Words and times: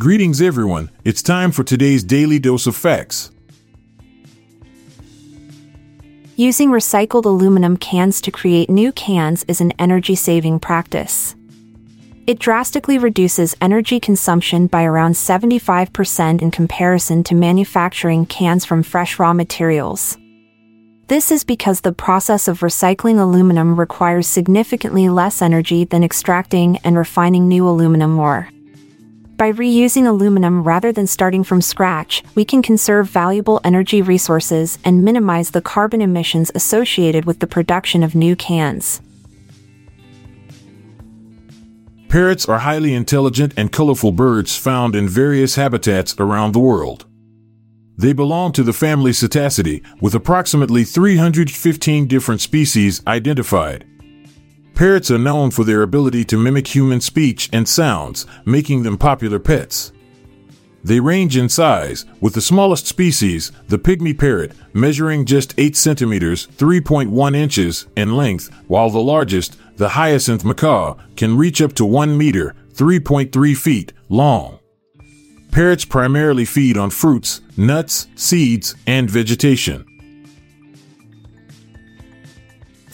Greetings, 0.00 0.40
everyone. 0.40 0.92
It's 1.02 1.22
time 1.22 1.50
for 1.50 1.64
today's 1.64 2.04
daily 2.04 2.38
dose 2.38 2.68
of 2.68 2.76
facts. 2.76 3.32
Using 6.36 6.70
recycled 6.70 7.24
aluminum 7.24 7.76
cans 7.76 8.20
to 8.20 8.30
create 8.30 8.70
new 8.70 8.92
cans 8.92 9.44
is 9.48 9.60
an 9.60 9.72
energy 9.76 10.14
saving 10.14 10.60
practice. 10.60 11.34
It 12.28 12.38
drastically 12.38 12.96
reduces 12.96 13.56
energy 13.60 13.98
consumption 13.98 14.68
by 14.68 14.84
around 14.84 15.14
75% 15.14 16.42
in 16.42 16.52
comparison 16.52 17.24
to 17.24 17.34
manufacturing 17.34 18.24
cans 18.26 18.64
from 18.64 18.84
fresh 18.84 19.18
raw 19.18 19.32
materials. 19.32 20.16
This 21.08 21.32
is 21.32 21.42
because 21.42 21.80
the 21.80 21.92
process 21.92 22.46
of 22.46 22.60
recycling 22.60 23.18
aluminum 23.18 23.74
requires 23.74 24.28
significantly 24.28 25.08
less 25.08 25.42
energy 25.42 25.82
than 25.82 26.04
extracting 26.04 26.76
and 26.84 26.96
refining 26.96 27.48
new 27.48 27.66
aluminum 27.68 28.16
ore. 28.16 28.48
By 29.38 29.52
reusing 29.52 30.04
aluminum 30.04 30.64
rather 30.64 30.90
than 30.90 31.06
starting 31.06 31.44
from 31.44 31.62
scratch, 31.62 32.24
we 32.34 32.44
can 32.44 32.60
conserve 32.60 33.08
valuable 33.08 33.60
energy 33.62 34.02
resources 34.02 34.80
and 34.84 35.04
minimize 35.04 35.52
the 35.52 35.62
carbon 35.62 36.02
emissions 36.02 36.50
associated 36.56 37.24
with 37.24 37.38
the 37.38 37.46
production 37.46 38.02
of 38.02 38.16
new 38.16 38.34
cans. 38.34 39.00
Parrots 42.08 42.48
are 42.48 42.58
highly 42.58 42.94
intelligent 42.94 43.54
and 43.56 43.70
colorful 43.70 44.10
birds 44.10 44.56
found 44.56 44.96
in 44.96 45.08
various 45.08 45.54
habitats 45.54 46.16
around 46.18 46.50
the 46.50 46.58
world. 46.58 47.06
They 47.96 48.12
belong 48.12 48.50
to 48.52 48.64
the 48.64 48.72
family 48.72 49.12
Psittacidae, 49.12 49.84
with 50.00 50.16
approximately 50.16 50.82
315 50.82 52.08
different 52.08 52.40
species 52.40 53.06
identified. 53.06 53.86
Parrots 54.78 55.10
are 55.10 55.18
known 55.18 55.50
for 55.50 55.64
their 55.64 55.82
ability 55.82 56.24
to 56.24 56.38
mimic 56.38 56.68
human 56.68 57.00
speech 57.00 57.50
and 57.52 57.68
sounds, 57.68 58.26
making 58.44 58.84
them 58.84 58.96
popular 58.96 59.40
pets. 59.40 59.90
They 60.84 61.00
range 61.00 61.36
in 61.36 61.48
size, 61.48 62.04
with 62.20 62.34
the 62.34 62.40
smallest 62.40 62.86
species, 62.86 63.50
the 63.66 63.76
pygmy 63.80 64.16
parrot, 64.16 64.52
measuring 64.72 65.24
just 65.24 65.52
8 65.58 65.76
centimeters 65.76 66.46
3.1 66.58 67.34
inches 67.34 67.88
in 67.96 68.16
length, 68.16 68.54
while 68.68 68.88
the 68.88 69.00
largest, 69.00 69.58
the 69.78 69.88
hyacinth 69.88 70.44
macaw, 70.44 70.94
can 71.16 71.36
reach 71.36 71.60
up 71.60 71.72
to 71.72 71.84
1 71.84 72.16
meter 72.16 72.54
3.3 72.74 73.56
feet 73.56 73.92
long. 74.08 74.60
Parrots 75.50 75.84
primarily 75.84 76.44
feed 76.44 76.78
on 76.78 76.90
fruits, 76.90 77.40
nuts, 77.56 78.06
seeds, 78.14 78.76
and 78.86 79.10
vegetation. 79.10 79.84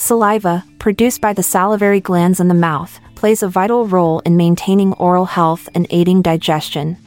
Saliva, 0.05 0.63
produced 0.79 1.23
by 1.23 1.33
the 1.33 1.43
salivary 1.43 1.99
glands 1.99 2.39
in 2.39 2.49
the 2.49 2.53
mouth, 2.53 3.01
plays 3.15 3.43
a 3.43 3.49
vital 3.49 3.87
role 3.87 4.21
in 4.27 4.37
maintaining 4.37 4.93
oral 4.93 5.25
health 5.25 5.67
and 5.75 5.87
aiding 5.89 6.21
digestion. 6.21 6.99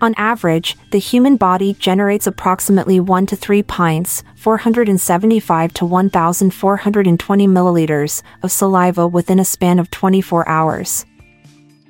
On 0.00 0.16
average, 0.16 0.76
the 0.90 0.98
human 0.98 1.36
body 1.36 1.74
generates 1.74 2.26
approximately 2.26 2.98
1 2.98 3.26
to 3.26 3.36
3 3.36 3.62
pints, 3.62 4.24
475 4.34 5.72
to 5.74 5.86
1420 5.86 7.46
milliliters, 7.46 8.22
of 8.42 8.50
saliva 8.50 9.06
within 9.06 9.38
a 9.38 9.44
span 9.44 9.78
of 9.78 9.88
24 9.92 10.48
hours. 10.48 11.06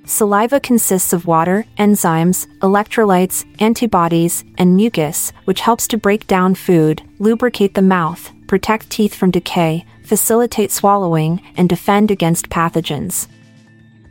Saliva 0.04 0.60
consists 0.60 1.14
of 1.14 1.26
water, 1.26 1.64
enzymes, 1.78 2.46
electrolytes, 2.58 3.46
antibodies, 3.62 4.44
and 4.58 4.76
mucus, 4.76 5.32
which 5.46 5.62
helps 5.62 5.88
to 5.88 5.96
break 5.96 6.26
down 6.26 6.54
food, 6.54 7.00
lubricate 7.18 7.72
the 7.72 7.80
mouth, 7.80 8.30
protect 8.46 8.90
teeth 8.90 9.14
from 9.14 9.30
decay, 9.30 9.86
facilitate 10.08 10.72
swallowing, 10.72 11.42
and 11.56 11.68
defend 11.68 12.10
against 12.10 12.48
pathogens. 12.48 13.28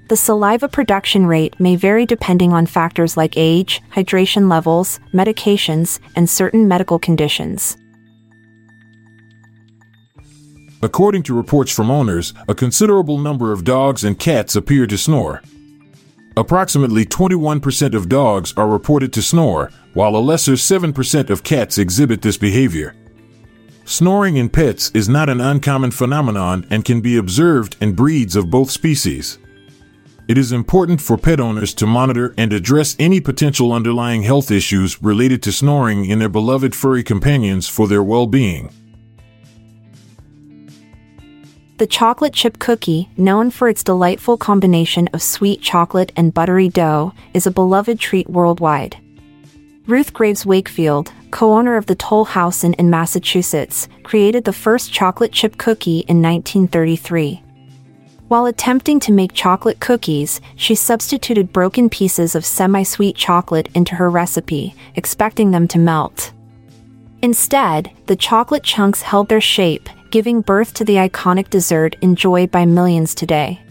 The 0.09 0.15
saliva 0.15 0.69
production 0.69 1.25
rate 1.25 1.59
may 1.59 1.75
vary 1.75 2.05
depending 2.05 2.53
on 2.53 2.65
factors 2.65 3.17
like 3.17 3.33
age, 3.35 3.81
hydration 3.93 4.49
levels, 4.49 4.99
medications, 5.13 5.99
and 6.15 6.29
certain 6.29 6.67
medical 6.67 6.99
conditions. 6.99 7.75
According 10.81 11.23
to 11.23 11.35
reports 11.35 11.73
from 11.73 11.89
owners, 11.89 12.33
a 12.47 12.53
considerable 12.53 13.17
number 13.17 13.51
of 13.51 13.63
dogs 13.63 14.03
and 14.03 14.17
cats 14.17 14.55
appear 14.55 14.85
to 14.85 14.97
snore. 14.97 15.41
Approximately 16.37 17.05
21% 17.05 17.95
of 17.95 18.07
dogs 18.07 18.53
are 18.55 18.67
reported 18.67 19.11
to 19.13 19.23
snore, 19.23 19.71
while 19.95 20.15
a 20.15 20.19
lesser 20.21 20.53
7% 20.53 21.31
of 21.31 21.43
cats 21.43 21.79
exhibit 21.79 22.21
this 22.21 22.37
behavior. 22.37 22.95
Snoring 23.87 24.35
in 24.35 24.49
pets 24.49 24.91
is 24.93 25.07
not 25.07 25.29
an 25.29 25.39
uncommon 25.39 25.91
phenomenon 25.91 26.67
and 26.69 26.83
can 26.83 26.99
be 26.99 27.15
observed 27.15 27.77
in 27.79 27.93
breeds 27.93 28.35
of 28.35 28.51
both 28.51 28.69
species. 28.69 29.37
It 30.27 30.37
is 30.37 30.51
important 30.51 30.99
for 30.99 31.17
pet 31.17 31.39
owners 31.39 31.73
to 31.75 31.87
monitor 31.87 32.35
and 32.37 32.51
address 32.51 32.97
any 32.99 33.21
potential 33.21 33.71
underlying 33.71 34.23
health 34.23 34.51
issues 34.51 35.01
related 35.01 35.41
to 35.43 35.53
snoring 35.53 36.03
in 36.03 36.19
their 36.19 36.27
beloved 36.27 36.75
furry 36.75 37.01
companions 37.01 37.69
for 37.69 37.87
their 37.87 38.03
well 38.03 38.27
being. 38.27 38.73
The 41.77 41.87
chocolate 41.87 42.33
chip 42.33 42.59
cookie, 42.59 43.07
known 43.15 43.51
for 43.51 43.69
its 43.69 43.85
delightful 43.85 44.35
combination 44.35 45.07
of 45.13 45.21
sweet 45.21 45.61
chocolate 45.61 46.11
and 46.17 46.33
buttery 46.33 46.67
dough, 46.67 47.13
is 47.33 47.47
a 47.47 47.51
beloved 47.51 48.01
treat 48.01 48.29
worldwide. 48.29 48.97
Ruth 49.85 50.11
Graves 50.11 50.45
Wakefield, 50.45 51.13
co 51.31 51.53
owner 51.53 51.77
of 51.77 51.85
the 51.85 51.95
Toll 51.95 52.25
House 52.25 52.63
Inn 52.63 52.73
in 52.73 52.89
Massachusetts, 52.89 53.87
created 54.03 54.43
the 54.43 54.53
first 54.53 54.91
chocolate 54.91 55.31
chip 55.31 55.57
cookie 55.57 55.99
in 56.07 56.21
1933. 56.21 57.43
While 58.27 58.45
attempting 58.45 58.99
to 59.01 59.13
make 59.13 59.31
chocolate 59.33 59.79
cookies, 59.79 60.41
she 60.55 60.75
substituted 60.75 61.53
broken 61.53 61.89
pieces 61.89 62.35
of 62.35 62.45
semi 62.45 62.83
sweet 62.83 63.15
chocolate 63.15 63.69
into 63.73 63.95
her 63.95 64.09
recipe, 64.09 64.75
expecting 64.95 65.51
them 65.51 65.67
to 65.69 65.79
melt. 65.79 66.33
Instead, 67.21 67.91
the 68.05 68.15
chocolate 68.15 68.63
chunks 68.63 69.01
held 69.01 69.29
their 69.29 69.41
shape, 69.41 69.89
giving 70.11 70.41
birth 70.41 70.73
to 70.73 70.83
the 70.83 70.95
iconic 70.95 71.49
dessert 71.49 71.95
enjoyed 72.01 72.51
by 72.51 72.65
millions 72.65 73.15
today. 73.15 73.61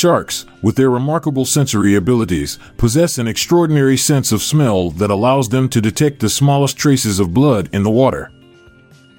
Sharks, 0.00 0.46
with 0.62 0.76
their 0.76 0.88
remarkable 0.88 1.44
sensory 1.44 1.94
abilities, 1.94 2.58
possess 2.78 3.18
an 3.18 3.28
extraordinary 3.28 3.98
sense 3.98 4.32
of 4.32 4.40
smell 4.40 4.90
that 4.92 5.10
allows 5.10 5.50
them 5.50 5.68
to 5.68 5.78
detect 5.78 6.20
the 6.20 6.30
smallest 6.30 6.78
traces 6.78 7.20
of 7.20 7.34
blood 7.34 7.68
in 7.74 7.82
the 7.82 7.90
water. 7.90 8.32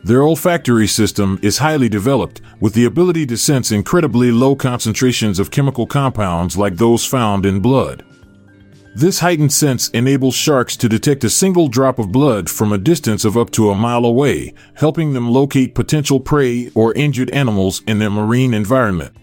Their 0.03 0.23
olfactory 0.23 0.87
system 0.87 1.37
is 1.43 1.59
highly 1.59 1.87
developed, 1.87 2.41
with 2.59 2.73
the 2.73 2.85
ability 2.85 3.27
to 3.27 3.37
sense 3.37 3.71
incredibly 3.71 4.31
low 4.31 4.55
concentrations 4.55 5.37
of 5.37 5.51
chemical 5.51 5.85
compounds 5.85 6.57
like 6.57 6.77
those 6.77 7.05
found 7.05 7.45
in 7.45 7.59
blood. 7.59 8.03
This 8.95 9.19
heightened 9.19 9.53
sense 9.53 9.89
enables 9.89 10.33
sharks 10.33 10.75
to 10.77 10.89
detect 10.89 11.23
a 11.23 11.29
single 11.29 11.67
drop 11.67 11.99
of 11.99 12.11
blood 12.11 12.49
from 12.49 12.73
a 12.73 12.79
distance 12.79 13.23
of 13.23 13.37
up 13.37 13.51
to 13.51 13.69
a 13.69 13.75
mile 13.75 14.03
away, 14.03 14.55
helping 14.73 15.13
them 15.13 15.29
locate 15.29 15.75
potential 15.75 16.19
prey 16.19 16.71
or 16.73 16.91
injured 16.95 17.29
animals 17.29 17.83
in 17.85 17.99
their 17.99 18.09
marine 18.09 18.55
environment. 18.55 19.15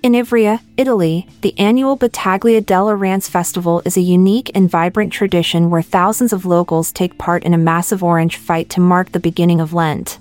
In 0.00 0.12
Ivrea, 0.12 0.60
Italy, 0.76 1.26
the 1.40 1.58
annual 1.58 1.96
Battaglia 1.96 2.60
delle 2.60 2.86
Arance 2.86 3.28
Festival 3.28 3.82
is 3.84 3.96
a 3.96 4.00
unique 4.00 4.48
and 4.54 4.70
vibrant 4.70 5.12
tradition 5.12 5.70
where 5.70 5.82
thousands 5.82 6.32
of 6.32 6.46
locals 6.46 6.92
take 6.92 7.18
part 7.18 7.42
in 7.42 7.52
a 7.52 7.58
massive 7.58 8.04
orange 8.04 8.36
fight 8.36 8.70
to 8.70 8.80
mark 8.80 9.10
the 9.10 9.18
beginning 9.18 9.60
of 9.60 9.72
Lent. 9.72 10.20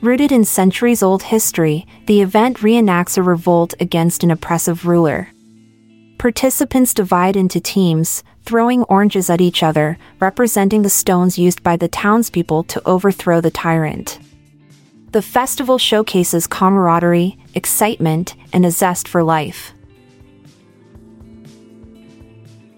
Rooted 0.00 0.32
in 0.32 0.44
centuries 0.44 1.04
old 1.04 1.22
history, 1.22 1.86
the 2.06 2.20
event 2.20 2.58
reenacts 2.58 3.16
a 3.16 3.22
revolt 3.22 3.74
against 3.78 4.24
an 4.24 4.32
oppressive 4.32 4.84
ruler. 4.84 5.28
Participants 6.18 6.92
divide 6.92 7.36
into 7.36 7.60
teams, 7.60 8.24
throwing 8.42 8.82
oranges 8.84 9.30
at 9.30 9.40
each 9.40 9.62
other, 9.62 9.98
representing 10.18 10.82
the 10.82 10.90
stones 10.90 11.38
used 11.38 11.62
by 11.62 11.76
the 11.76 11.88
townspeople 11.88 12.64
to 12.64 12.82
overthrow 12.88 13.40
the 13.40 13.52
tyrant. 13.52 14.18
The 15.12 15.22
festival 15.22 15.76
showcases 15.76 16.46
camaraderie, 16.46 17.36
excitement, 17.54 18.36
and 18.52 18.64
a 18.64 18.70
zest 18.70 19.08
for 19.08 19.24
life. 19.24 19.72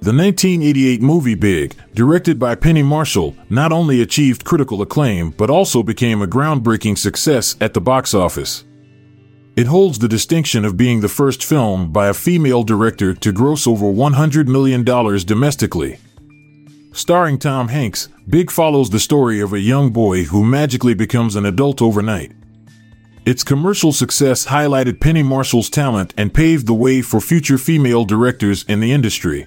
The 0.01 0.15
1988 0.15 1.03
movie 1.03 1.35
Big, 1.35 1.75
directed 1.95 2.39
by 2.39 2.55
Penny 2.55 2.83
Marshall, 2.83 3.37
not 3.51 3.71
only 3.71 4.01
achieved 4.01 4.45
critical 4.45 4.81
acclaim 4.81 5.31
but 5.31 5.51
also 5.51 5.83
became 5.83 6.23
a 6.23 6.27
groundbreaking 6.27 6.97
success 6.97 7.55
at 7.61 7.75
the 7.75 7.83
box 7.83 8.15
office. 8.15 8.65
It 9.55 9.67
holds 9.67 9.99
the 9.99 10.09
distinction 10.09 10.65
of 10.65 10.79
being 10.79 11.03
the 11.03 11.09
first 11.09 11.45
film 11.45 11.93
by 11.93 12.09
a 12.09 12.15
female 12.15 12.63
director 12.63 13.13
to 13.13 13.33
gross 13.33 13.67
over 13.67 13.85
$100 13.85 14.47
million 14.47 14.83
domestically. 14.83 15.99
Starring 16.93 17.39
Tom 17.39 17.69
Hanks, 17.69 18.11
Big 18.29 18.51
follows 18.51 18.91
the 18.91 19.01
story 19.01 19.41
of 19.41 19.55
a 19.55 19.61
young 19.61 19.91
boy 19.91 20.25
who 20.25 20.45
magically 20.45 20.93
becomes 20.93 21.37
an 21.37 21.47
adult 21.47 21.81
overnight. 21.81 22.33
Its 23.25 23.43
commercial 23.43 23.93
success 23.93 24.47
highlighted 24.47 25.01
Penny 25.01 25.23
Marshall's 25.23 25.71
talent 25.71 26.13
and 26.19 26.35
paved 26.35 26.67
the 26.67 26.75
way 26.75 27.01
for 27.01 27.21
future 27.21 27.57
female 27.57 28.05
directors 28.05 28.65
in 28.65 28.81
the 28.81 28.93
industry. 28.93 29.47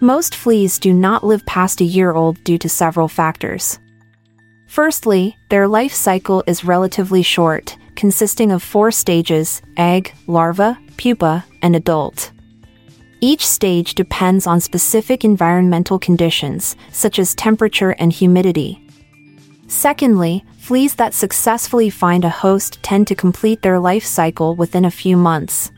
Most 0.00 0.36
fleas 0.36 0.78
do 0.78 0.94
not 0.94 1.24
live 1.24 1.44
past 1.44 1.80
a 1.80 1.84
year 1.84 2.12
old 2.12 2.42
due 2.44 2.58
to 2.58 2.68
several 2.68 3.08
factors. 3.08 3.80
Firstly, 4.68 5.36
their 5.48 5.66
life 5.66 5.92
cycle 5.92 6.44
is 6.46 6.64
relatively 6.64 7.22
short, 7.22 7.76
consisting 7.96 8.52
of 8.52 8.62
four 8.62 8.92
stages 8.92 9.62
egg, 9.76 10.14
larva, 10.28 10.78
pupa, 10.96 11.44
and 11.60 11.74
adult. 11.74 12.30
Each 13.20 13.44
stage 13.44 13.94
depends 13.94 14.46
on 14.46 14.60
specific 14.60 15.24
environmental 15.24 15.98
conditions, 15.98 16.76
such 16.92 17.18
as 17.18 17.34
temperature 17.34 17.90
and 17.98 18.12
humidity. 18.12 18.80
Secondly, 19.66 20.44
fleas 20.58 20.94
that 20.94 21.14
successfully 21.14 21.90
find 21.90 22.24
a 22.24 22.30
host 22.30 22.80
tend 22.82 23.08
to 23.08 23.16
complete 23.16 23.62
their 23.62 23.80
life 23.80 24.04
cycle 24.04 24.54
within 24.54 24.84
a 24.84 24.90
few 24.90 25.16
months. 25.16 25.72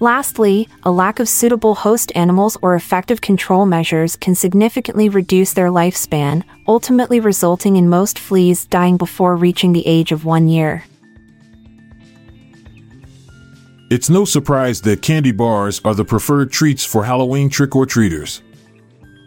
Lastly, 0.00 0.68
a 0.82 0.90
lack 0.90 1.20
of 1.20 1.28
suitable 1.28 1.74
host 1.76 2.10
animals 2.14 2.56
or 2.60 2.74
effective 2.74 3.20
control 3.20 3.64
measures 3.64 4.16
can 4.16 4.34
significantly 4.34 5.08
reduce 5.08 5.52
their 5.52 5.70
lifespan, 5.70 6.42
ultimately 6.66 7.20
resulting 7.20 7.76
in 7.76 7.88
most 7.88 8.18
fleas 8.18 8.66
dying 8.66 8.96
before 8.96 9.36
reaching 9.36 9.72
the 9.72 9.86
age 9.86 10.10
of 10.10 10.24
one 10.24 10.48
year. 10.48 10.84
It's 13.90 14.10
no 14.10 14.26
surprise 14.26 14.82
that 14.82 15.00
candy 15.00 15.32
bars 15.32 15.80
are 15.82 15.94
the 15.94 16.04
preferred 16.04 16.52
treats 16.52 16.84
for 16.84 17.04
Halloween 17.04 17.48
trick 17.48 17.74
or 17.74 17.86
treaters. 17.86 18.42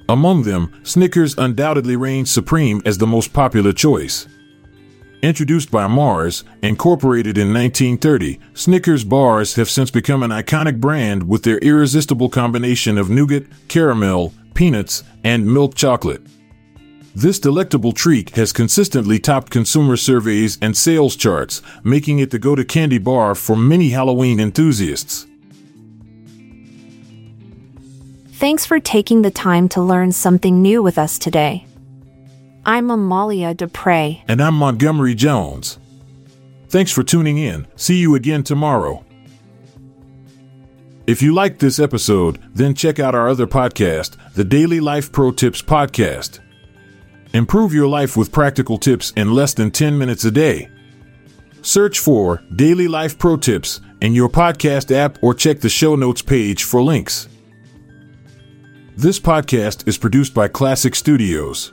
Among 0.08 0.44
them, 0.44 0.80
Snickers 0.84 1.36
undoubtedly 1.36 1.96
reigns 1.96 2.30
supreme 2.30 2.80
as 2.86 3.00
the 3.00 3.08
most 3.08 3.34
popular 3.34 3.74
choice. 3.74 4.28
Introduced 5.24 5.72
by 5.72 5.88
Mars, 5.88 6.44
incorporated 6.62 7.40
in 7.40 7.52
1930, 7.52 8.40
Snickers 8.54 9.04
bars 9.04 9.56
have 9.56 9.68
since 9.68 9.90
become 9.90 10.22
an 10.22 10.30
iconic 10.30 10.80
brand 10.80 11.28
with 11.28 11.42
their 11.42 11.58
irresistible 11.58 12.30
combination 12.30 13.00
of 13.00 13.10
nougat, 13.10 13.48
caramel, 13.68 14.32
peanuts, 14.54 15.04
and 15.24 15.52
milk 15.52 15.74
chocolate. 15.74 16.22
This 17.14 17.40
delectable 17.40 17.92
treat 17.92 18.30
has 18.32 18.54
consistently 18.54 19.20
topped 19.20 19.52
consumer 19.52 19.98
surveys 19.98 20.58
and 20.62 20.78
sales 20.78 21.18
charts, 21.18 21.62
making 21.84 22.20
it 22.20 22.32
the 22.32 22.40
go 22.40 22.56
to 22.56 22.64
candy 22.64 23.00
bar 23.00 23.36
for 23.36 23.58
many 23.58 23.90
Halloween 23.90 24.40
enthusiasts. 24.40 25.28
Thanks 28.34 28.66
for 28.66 28.80
taking 28.80 29.22
the 29.22 29.30
time 29.30 29.68
to 29.70 29.82
learn 29.82 30.14
something 30.14 30.62
new 30.62 30.82
with 30.82 30.98
us 30.98 31.20
today. 31.20 31.66
I'm 32.66 32.90
Amalia 32.90 33.54
Dupre. 33.54 34.24
And 34.28 34.42
I'm 34.42 34.56
Montgomery 34.56 35.14
Jones. 35.14 35.80
Thanks 36.70 36.92
for 36.92 37.04
tuning 37.04 37.38
in. 37.38 37.68
See 37.76 37.98
you 37.98 38.16
again 38.16 38.44
tomorrow. 38.44 39.04
If 41.06 41.22
you 41.22 41.34
liked 41.34 41.60
this 41.60 41.78
episode, 41.78 42.40
then 42.54 42.74
check 42.74 43.00
out 43.00 43.16
our 43.16 43.28
other 43.28 43.48
podcast, 43.48 44.16
the 44.34 44.46
Daily 44.46 44.80
Life 44.80 45.12
Pro 45.12 45.32
Tips 45.32 45.62
Podcast. 45.62 46.40
Improve 47.34 47.74
your 47.74 47.88
life 47.88 48.18
with 48.18 48.32
practical 48.32 48.78
tips 48.78 49.14
in 49.16 49.34
less 49.34 49.54
than 49.54 49.72
10 49.72 49.98
minutes 49.98 50.26
a 50.26 50.32
day. 50.32 50.70
Search 51.62 52.00
for 52.00 52.44
Daily 52.56 52.88
Life 52.88 53.18
Pro 53.18 53.38
Tips 53.38 53.80
in 54.02 54.14
your 54.14 54.28
podcast 54.28 54.94
app 54.94 55.18
or 55.22 55.34
check 55.34 55.62
the 55.62 55.70
show 55.70 55.96
notes 55.96 56.22
page 56.22 56.64
for 56.64 56.82
links. 56.82 57.30
This 58.98 59.20
podcast 59.20 59.88
is 59.88 59.98
produced 59.98 60.34
by 60.34 60.50
Klassic 60.50 60.96
Studios. 60.96 61.72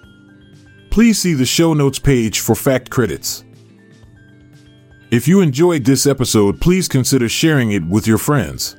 Please 0.90 1.19
see 1.19 1.34
the 1.34 1.46
show 1.46 1.75
notes 1.75 1.99
page 1.99 2.38
for 2.38 2.54
fact 2.54 2.90
credits. 2.90 3.44
If 5.11 5.26
you 5.26 5.40
enjoyed 5.40 5.84
this 5.84 6.06
episode, 6.06 6.61
please 6.61 6.87
consider 6.87 7.28
sharing 7.28 7.72
it 7.72 7.84
with 7.84 8.06
your 8.06 8.19
friends. 8.19 8.76